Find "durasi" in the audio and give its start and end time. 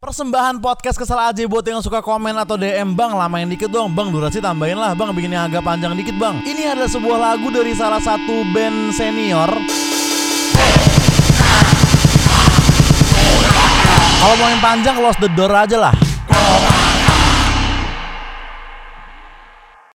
4.08-4.40